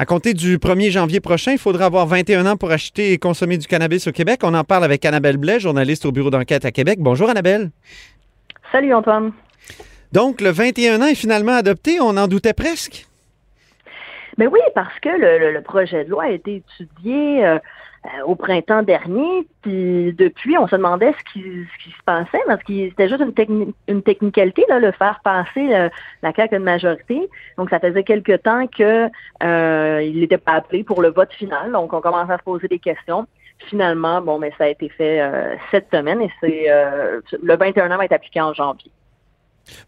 [0.00, 3.58] À compter du 1er janvier prochain, il faudra avoir 21 ans pour acheter et consommer
[3.58, 4.40] du cannabis au Québec.
[4.42, 7.00] On en parle avec Annabelle Blais, journaliste au bureau d'enquête à Québec.
[7.02, 7.68] Bonjour Annabelle.
[8.72, 9.32] Salut Antoine.
[10.10, 13.08] Donc, le 21 ans est finalement adopté, on en doutait presque.
[14.38, 17.58] Mais ben oui, parce que le, projet de loi a été étudié euh, euh,
[18.26, 22.62] au printemps dernier, puis depuis, on se demandait ce qui, ce qui se passait, parce
[22.62, 25.88] que c'était juste une, une technicalité, là, le faire passer euh,
[26.22, 27.28] la claque de majorité.
[27.58, 29.10] Donc, ça faisait quelque temps qu'il
[29.42, 31.72] euh, n'était pas appelé pour le vote final.
[31.72, 33.26] Donc, on commençait à se poser des questions.
[33.68, 35.20] Finalement, bon, mais ça a été fait
[35.70, 36.64] cette semaine et c'est
[37.42, 38.90] le 21 ans va être appliqué en janvier.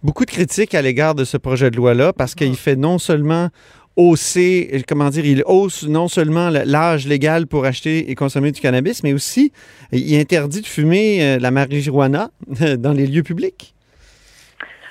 [0.03, 3.49] Beaucoup de critiques à l'égard de ce projet de loi-là parce qu'il fait non seulement
[3.97, 9.03] hausser, comment dire, il hausse non seulement l'âge légal pour acheter et consommer du cannabis,
[9.03, 9.53] mais aussi
[9.93, 12.31] il interdit de fumer euh, la marijuana
[12.79, 13.75] dans les lieux publics?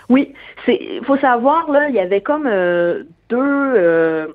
[0.10, 0.34] Oui,
[0.68, 4.28] il faut savoir, là, il y avait comme euh, deux, euh,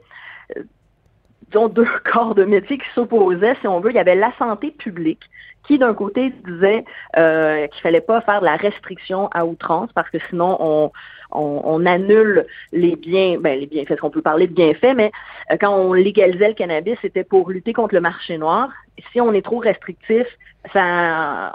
[1.57, 3.91] disons, deux corps de métier qui s'opposaient, si on veut.
[3.91, 5.23] Il y avait la santé publique,
[5.67, 6.85] qui d'un côté disait
[7.17, 10.93] euh, qu'il fallait pas faire de la restriction à outrance parce que sinon
[11.33, 15.11] on, annule les biens, ben les bienfaits, qu'on peut parler de bienfaits, mais
[15.51, 18.71] euh, quand on légalisait le cannabis, c'était pour lutter contre le marché noir.
[19.13, 20.27] Si on est trop restrictif,
[20.73, 21.53] ça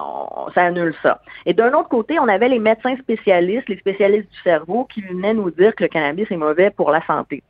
[0.55, 1.21] annule ça.
[1.45, 5.33] Et d'un autre côté, on avait les médecins spécialistes, les spécialistes du cerveau, qui venaient
[5.33, 7.43] nous dire que le cannabis est mauvais pour la santé.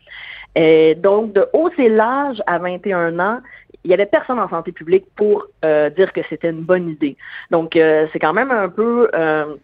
[0.56, 3.40] Et donc, de hausser l'âge à 21 ans,
[3.84, 7.18] il n'y avait personne en santé publique pour euh, dire que c'était une bonne idée.
[7.50, 9.56] Donc, euh, c'est quand même un peu euh,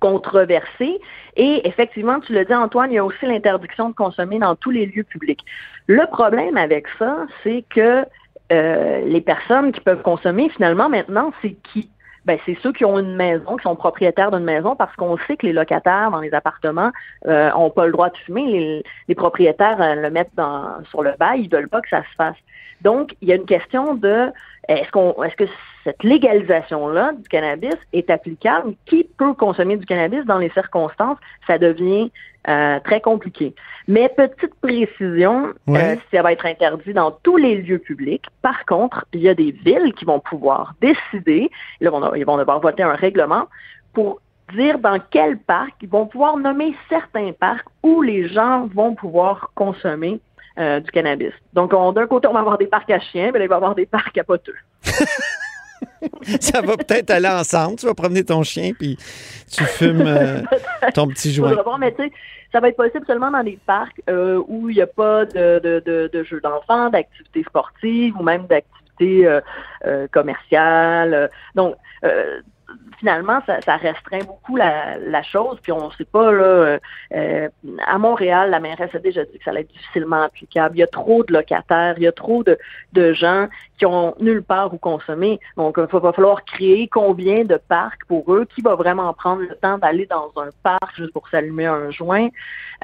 [0.00, 1.00] controversé.
[1.36, 4.70] Et effectivement, tu le dis, Antoine, il y a aussi l'interdiction de consommer dans tous
[4.70, 5.44] les lieux publics.
[5.86, 8.04] Le problème avec ça, c'est que
[8.50, 11.88] les personnes qui peuvent consommer, finalement, maintenant, c'est qui?
[12.24, 15.36] Ben, c'est ceux qui ont une maison, qui sont propriétaires d'une maison, parce qu'on sait
[15.36, 16.92] que les locataires dans les appartements
[17.26, 18.84] euh, ont pas le droit de fumer.
[19.08, 22.14] Les, propriétaires euh, le mettent dans, sur le bail, ils veulent pas que ça se
[22.16, 22.36] fasse.
[22.80, 24.30] Donc, il y a une question de
[24.68, 25.44] est-ce qu'on est-ce que
[25.84, 28.74] cette légalisation-là du cannabis est applicable?
[28.86, 31.18] Qui peut consommer du cannabis dans les circonstances?
[31.46, 32.10] Ça devient
[32.48, 33.54] euh, très compliqué.
[33.88, 38.24] Mais petite précision, euh, ça va être interdit dans tous les lieux publics.
[38.42, 42.60] Par contre, il y a des villes qui vont pouvoir décider, là, ils vont devoir
[42.60, 43.46] voter un règlement
[43.92, 44.20] pour
[44.54, 49.50] dire dans quel parc, ils vont pouvoir nommer certains parcs où les gens vont pouvoir
[49.54, 50.20] consommer
[50.58, 51.32] euh, du cannabis.
[51.52, 53.56] Donc, d'un côté, on va avoir des parcs à chiens, mais là, il va y
[53.56, 54.56] avoir des parcs à poteux.
[56.40, 57.76] ça va peut-être aller ensemble.
[57.76, 58.98] Tu vas promener ton chien, puis
[59.50, 60.42] tu fumes euh,
[60.94, 61.54] ton petit joint.
[61.78, 62.12] mais tu sais,
[62.52, 65.58] ça va être possible seulement dans des parcs euh, où il n'y a pas de,
[65.58, 69.26] de, de, jeux d'enfants, d'activités sportives ou même d'activités
[70.12, 71.28] commerciales.
[71.54, 71.74] Donc,
[72.98, 75.58] finalement, ça, restreint beaucoup la, chose.
[75.62, 76.78] Puis on ne sait pas, là,
[77.14, 77.48] euh,
[77.86, 80.76] à Montréal, la mairesse a déjà dit que ça allait être difficilement applicable.
[80.76, 84.42] Il y a trop de locataires, il y a trop de, gens qui ont nulle
[84.42, 85.40] part où consommer.
[85.56, 89.56] Donc, il va falloir créer combien de parcs pour eux, qui va vraiment prendre le
[89.56, 92.28] temps d'aller dans un parc juste pour s'allumer un joint?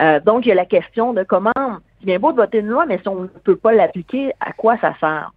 [0.00, 2.68] Euh, donc, il y a la question de comment, c'est bien beau de voter une
[2.68, 5.30] loi, mais si on ne peut pas l'appliquer, à quoi ça sert?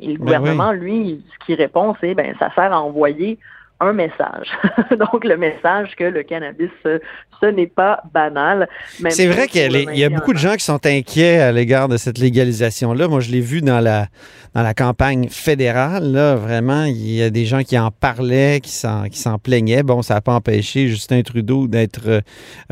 [0.00, 3.38] Et le ben gouvernement, lui, ce qu'il répond, c'est ben ça sert à envoyer
[3.80, 4.48] un message.
[4.98, 7.00] Donc, le message que le cannabis, ce,
[7.46, 8.68] n'est pas banal.
[9.10, 12.16] C'est vrai qu'il y a, beaucoup de gens qui sont inquiets à l'égard de cette
[12.16, 13.06] légalisation-là.
[13.06, 14.06] Moi, je l'ai vu dans la,
[14.54, 16.10] dans la campagne fédérale.
[16.10, 19.82] Là, vraiment, il y a des gens qui en parlaient, qui s'en plaignaient.
[19.82, 22.20] Bon, ça n'a pas empêché Justin Trudeau d'être euh,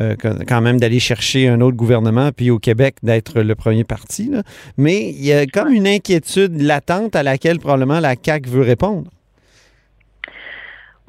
[0.00, 0.16] euh,
[0.48, 4.32] quand même d'aller chercher un autre gouvernement, puis au Québec d'être le premier parti.
[4.78, 9.10] Mais il y a comme une inquiétude latente à laquelle probablement la CAQ veut répondre.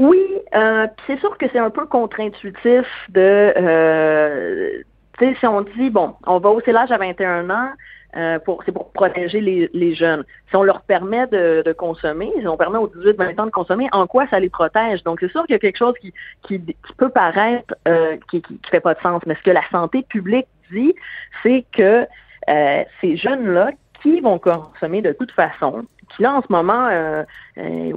[0.04, 0.22] Oui,
[0.54, 4.84] euh, c'est sûr que c'est un peu contre-intuitif de, euh,
[5.18, 7.70] si on dit, bon, on va hausser l'âge à 21 ans,
[8.18, 10.26] euh, pour, c'est pour protéger les, jeunes.
[10.50, 14.06] Si on leur permet de, consommer, si on permet aux 18-20 ans de consommer, en
[14.06, 15.04] quoi ça les protège?
[15.04, 16.14] Donc, c'est sûr qu'il y a quelque chose qui,
[16.44, 16.60] qui,
[16.98, 19.22] peut paraître, euh, qui, qui, fait pas de sens.
[19.26, 20.94] Mais ce que la santé publique dit,
[21.44, 22.06] c'est que
[22.50, 23.72] euh, ces jeunes-là
[24.02, 27.24] qui vont consommer de toute façon, qui là en ce moment, euh,
[27.58, 27.92] euh,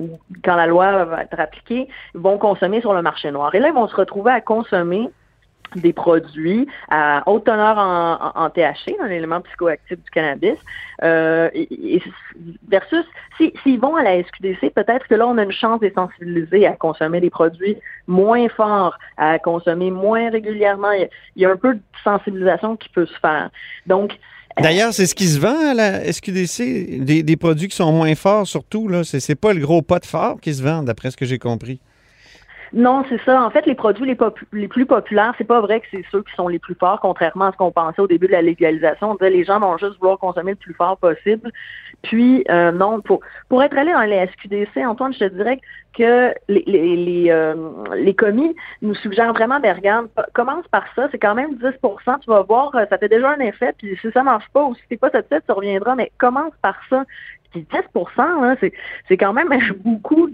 [0.45, 3.55] quand la loi va être appliquée, vont consommer sur le marché noir.
[3.55, 5.11] Et là, ils vont se retrouver à consommer
[5.75, 10.57] des produits à haute teneur en, THC, un élément psychoactif du cannabis,
[11.03, 11.51] euh,
[12.69, 13.05] versus
[13.37, 16.73] s'ils vont à la SQDC, peut-être que là, on a une chance de sensibiliser à
[16.73, 17.77] consommer des produits
[18.07, 20.93] moins forts, à consommer moins régulièrement.
[20.93, 23.51] Il y a, un peu de sensibilisation qui peut se faire.
[23.87, 24.19] Donc,
[24.61, 28.47] D'ailleurs, c'est ce qui se vend à la SQDC, des, produits qui sont moins forts
[28.47, 28.89] surtout.
[28.89, 29.03] Là.
[29.05, 31.79] C'est, pas le gros pot fort qui se vend, d'après ce que j'ai compris.
[32.73, 33.43] Non, c'est ça.
[33.43, 34.17] En fait, les produits
[34.53, 37.47] les, plus populaires, c'est pas vrai que c'est ceux qui sont les plus forts, contrairement
[37.47, 39.13] à ce qu'on pensait au début de la légalisation.
[39.13, 41.51] On disait les gens vont juste vouloir consommer le plus fort possible.
[42.03, 45.61] Puis, euh, non, pour, pour être allé dans les SQDC, Antoine, je te dirais
[45.97, 47.55] que les, les, les, euh,
[47.95, 52.31] les commis nous suggèrent vraiment, ben regarde, commence par ça, c'est quand même 10% tu
[52.31, 54.83] vas voir, euh, ça fait déjà un effet, puis si ça marche pas ou si
[54.89, 57.05] t'es pas satisfait, tu reviendras, mais commence par ça.
[57.53, 58.71] Puis 10%
[59.09, 59.49] c'est quand même
[59.85, 60.29] beaucoup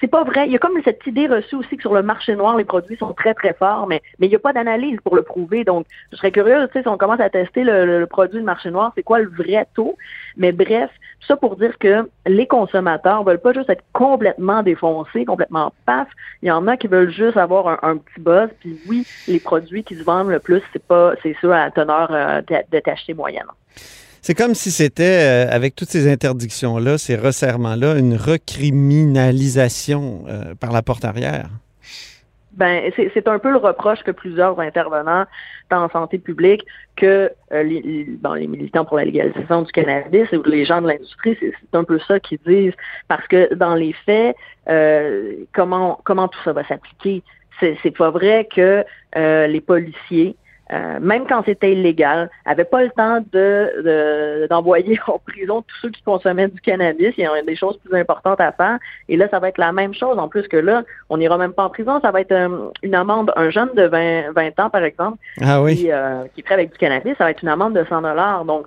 [0.00, 0.46] c'est pas vrai.
[0.46, 2.96] Il y a comme cette idée reçue aussi que sur le marché noir, les produits
[2.96, 5.64] sont très, très forts, mais mais il n'y a pas d'analyse pour le prouver.
[5.64, 8.70] Donc, je serais curieuse, tu sais, si on commence à tester le, produit du marché
[8.70, 9.96] noir, c'est quoi le vrai taux?
[10.36, 10.90] Mais bref,
[11.26, 16.08] ça pour dire que les consommateurs veulent pas juste être complètement défoncés, complètement paf.
[16.42, 18.48] Il y en a qui veulent juste avoir un, petit buzz.
[18.60, 22.08] Puis oui, les produits qui se vendent le plus, c'est pas, c'est ceux à teneur
[22.10, 23.46] euh, de, moyenne.
[24.26, 30.72] C'est comme si c'était, euh, avec toutes ces interdictions-là, ces resserrements-là, une recriminalisation euh, par
[30.72, 31.46] la porte arrière.
[32.50, 35.26] Ben, c'est un peu le reproche que plusieurs intervenants
[35.70, 40.64] en santé publique que euh, les, les, militants pour la légalisation du cannabis ou les
[40.64, 42.74] gens de l'industrie, c'est un peu ça qu'ils disent.
[43.06, 44.34] Parce que dans les faits,
[45.52, 47.22] comment comment tout ça va s'appliquer?
[47.60, 48.84] C'est pas vrai que
[49.14, 50.34] les policiers
[50.72, 55.90] euh, même quand c'était illégal, n'avait pas le temps de, d'envoyer en prison tous ceux
[55.90, 57.14] qui consommaient du cannabis.
[57.16, 58.78] Il y a des choses plus importantes à faire.
[59.08, 60.18] Et là, ça va être la même chose.
[60.18, 62.00] En plus que là, on n'ira même pas en prison.
[62.00, 63.32] Ça va être euh, une amende.
[63.36, 66.78] Un jeune de 20, 20 ans, par exemple, ah qui, euh, qui est avec du
[66.78, 68.44] cannabis, ça va être une amende de 100 dollars.
[68.44, 68.66] Donc,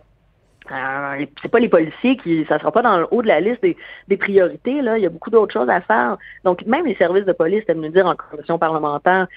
[0.71, 3.61] euh, c'est pas les policiers qui, ça sera pas dans le haut de la liste
[3.61, 3.77] des,
[4.07, 4.81] des priorités.
[4.81, 6.17] Là, il y a beaucoup d'autres choses à faire.
[6.43, 9.27] Donc, même les services de police, de nous dire en commission parlementaire,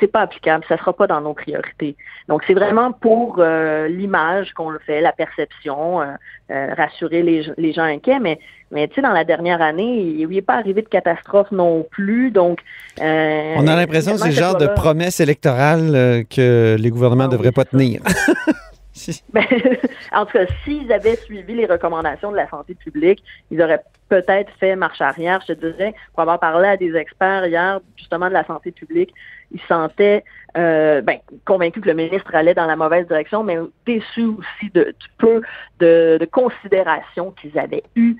[0.00, 1.96] c'est pas applicable, ça sera pas dans nos priorités.
[2.28, 6.06] Donc, c'est vraiment pour euh, l'image qu'on le fait, la perception, euh,
[6.50, 8.18] euh, rassurer les, les, gens inquiets.
[8.18, 8.38] Mais,
[8.70, 12.30] mais tu sais, dans la dernière année, il n'est pas arrivé de catastrophe non plus.
[12.30, 12.60] Donc,
[12.98, 17.36] on a l'impression que c'est le genre de promesse électorale que les gouvernements ne ah
[17.36, 18.00] devraient pas tenir.
[19.32, 19.44] Ben,
[20.12, 24.50] en tout cas, s'ils avaient suivi les recommandations de la santé publique, ils auraient peut-être
[24.58, 28.32] fait marche arrière, je te dirais, pour avoir parlé à des experts hier, justement, de
[28.32, 29.12] la santé publique.
[29.52, 30.24] Ils se sentaient
[30.56, 34.94] euh, ben, convaincus que le ministre allait dans la mauvaise direction, mais déçus aussi de,
[34.98, 35.40] du peu
[35.80, 38.16] de, de considération qu'ils avaient eu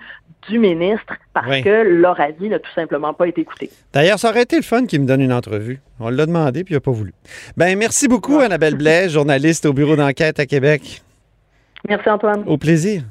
[0.49, 3.71] du ministre parce que leur avis n'a tout simplement pas été écouté.
[3.93, 5.81] D'ailleurs, ça aurait été le fun qu'il me donne une entrevue.
[5.99, 7.13] On l'a demandé, puis il n'a pas voulu.
[7.57, 11.03] Ben, merci beaucoup, Annabelle Blais, journaliste au bureau d'enquête à Québec.
[11.89, 12.45] Merci, Antoine.
[12.47, 13.03] Au plaisir.